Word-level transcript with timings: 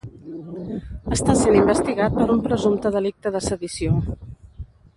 Està 1.15 1.35
sent 1.41 1.57
investigat 1.59 2.15
per 2.21 2.27
un 2.37 2.41
presumpte 2.47 2.93
delicte 2.97 3.33
de 3.37 3.43
sedició. 3.49 4.01